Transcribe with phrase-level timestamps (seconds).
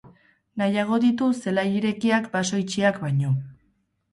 [0.61, 3.39] Nahiago ditu zelai irekiak baso itxiak baino.